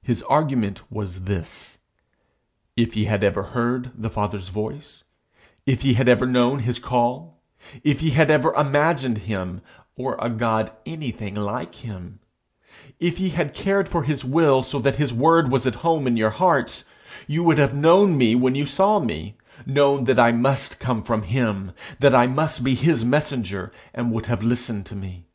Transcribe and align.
His 0.00 0.22
argument 0.22 0.90
was 0.90 1.24
this: 1.24 1.76
'If 2.74 2.96
ye 2.96 3.04
had 3.04 3.22
ever 3.22 3.42
heard 3.52 3.90
the 3.94 4.08
Father's 4.08 4.48
voice; 4.48 5.04
if 5.66 5.84
ye 5.84 5.92
had 5.92 6.08
ever 6.08 6.24
known 6.24 6.60
his 6.60 6.78
call; 6.78 7.38
if 7.84 8.00
you 8.00 8.12
had 8.12 8.30
ever 8.30 8.54
imagined 8.54 9.18
him, 9.28 9.60
or 9.94 10.16
a 10.22 10.30
God 10.30 10.72
anything 10.86 11.34
like 11.34 11.74
him; 11.74 12.18
if 12.98 13.20
you 13.20 13.28
had 13.28 13.52
cared 13.52 13.90
for 13.90 14.04
his 14.04 14.24
will 14.24 14.62
so 14.62 14.78
that 14.78 14.96
his 14.96 15.12
word 15.12 15.52
was 15.52 15.66
at 15.66 15.74
home 15.84 16.06
in 16.06 16.16
your 16.16 16.30
hearts, 16.30 16.84
you 17.26 17.44
would 17.44 17.58
have 17.58 17.74
known 17.74 18.16
me 18.16 18.34
when 18.34 18.54
you 18.54 18.64
saw 18.64 18.98
me 18.98 19.36
known 19.66 20.04
that 20.04 20.18
I 20.18 20.32
must 20.32 20.80
come 20.80 21.02
from 21.02 21.24
him, 21.24 21.72
that 22.00 22.14
I 22.14 22.26
must 22.26 22.64
be 22.64 22.74
his 22.74 23.04
messenger, 23.04 23.70
and 23.92 24.10
would 24.12 24.24
have 24.28 24.42
listened 24.42 24.86
to 24.86 24.96
me. 24.96 25.26